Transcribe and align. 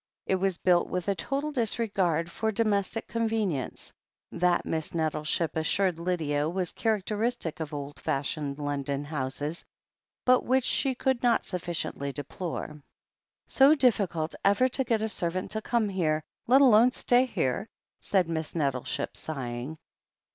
It 0.25 0.37
was 0.37 0.57
built 0.57 0.89
with 0.89 1.07
a 1.07 1.13
total 1.13 1.51
disregard 1.51 2.31
for 2.31 2.51
domestic 2.51 3.07
con 3.07 3.29
venience, 3.29 3.93
that 4.31 4.65
Miss 4.65 4.95
Nettleship 4.95 5.55
assured 5.55 5.99
Lydia 5.99 6.49
was 6.49 6.73
char 6.73 6.99
acteristic 6.99 7.59
of 7.59 7.71
old 7.71 7.99
fashioned 7.99 8.57
London 8.57 9.03
houses, 9.03 9.63
but 10.25 10.43
which 10.43 10.65
she 10.65 10.95
could 10.95 11.21
not 11.21 11.45
sufficiently 11.45 12.11
deplore. 12.11 12.81
"So 13.45 13.75
difficult 13.75 14.33
ever 14.43 14.67
to 14.69 14.83
get 14.83 15.03
a 15.03 15.07
servant 15.07 15.51
to 15.51 15.61
come 15.61 15.87
here, 15.87 16.23
let 16.47 16.61
alone 16.61 16.89
stay 16.93 17.27
here," 17.27 17.69
said 17.99 18.27
Miss 18.27 18.55
Nettleship, 18.55 19.15
sighing. 19.15 19.77